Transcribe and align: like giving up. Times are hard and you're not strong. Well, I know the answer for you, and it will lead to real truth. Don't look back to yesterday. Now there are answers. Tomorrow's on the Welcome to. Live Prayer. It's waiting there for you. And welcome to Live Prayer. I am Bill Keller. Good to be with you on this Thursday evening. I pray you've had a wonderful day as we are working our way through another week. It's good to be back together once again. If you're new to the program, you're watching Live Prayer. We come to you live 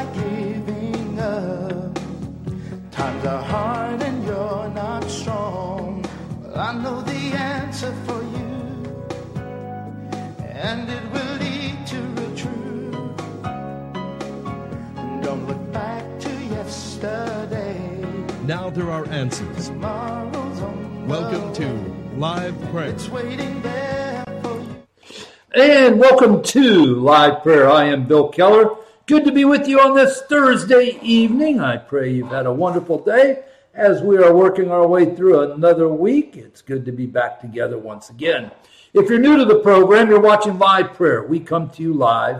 like 0.00 0.14
giving 0.14 1.18
up. 1.18 1.98
Times 2.90 3.24
are 3.26 3.42
hard 3.42 4.02
and 4.02 4.24
you're 4.24 4.70
not 4.74 5.04
strong. 5.10 6.04
Well, 6.42 6.58
I 6.58 6.72
know 6.82 7.02
the 7.02 7.22
answer 7.56 7.92
for 8.06 8.22
you, 8.36 8.52
and 10.64 10.88
it 10.88 11.04
will 11.12 11.34
lead 11.44 11.76
to 11.92 11.98
real 12.16 12.34
truth. 12.42 13.16
Don't 15.22 15.46
look 15.46 15.72
back 15.72 16.04
to 16.20 16.30
yesterday. 16.56 17.76
Now 18.46 18.70
there 18.70 18.90
are 18.90 19.06
answers. 19.08 19.68
Tomorrow's 19.68 20.60
on 20.62 20.76
the 21.02 21.14
Welcome 21.14 21.52
to. 21.60 21.68
Live 22.16 22.56
Prayer. 22.70 22.90
It's 22.90 23.08
waiting 23.08 23.62
there 23.62 24.24
for 24.42 24.56
you. 24.60 24.76
And 25.54 25.98
welcome 25.98 26.42
to 26.42 26.64
Live 27.12 27.42
Prayer. 27.42 27.68
I 27.70 27.84
am 27.86 28.06
Bill 28.06 28.28
Keller. 28.28 28.76
Good 29.10 29.24
to 29.24 29.32
be 29.32 29.44
with 29.44 29.66
you 29.66 29.80
on 29.80 29.96
this 29.96 30.22
Thursday 30.22 30.96
evening. 31.02 31.58
I 31.58 31.78
pray 31.78 32.12
you've 32.12 32.28
had 32.28 32.46
a 32.46 32.52
wonderful 32.52 33.02
day 33.02 33.42
as 33.74 34.02
we 34.02 34.16
are 34.18 34.32
working 34.32 34.70
our 34.70 34.86
way 34.86 35.16
through 35.16 35.50
another 35.50 35.88
week. 35.88 36.36
It's 36.36 36.62
good 36.62 36.84
to 36.84 36.92
be 36.92 37.06
back 37.06 37.40
together 37.40 37.76
once 37.76 38.10
again. 38.10 38.52
If 38.94 39.10
you're 39.10 39.18
new 39.18 39.36
to 39.36 39.44
the 39.44 39.58
program, 39.58 40.08
you're 40.08 40.20
watching 40.20 40.60
Live 40.60 40.94
Prayer. 40.94 41.24
We 41.24 41.40
come 41.40 41.70
to 41.70 41.82
you 41.82 41.92
live 41.92 42.36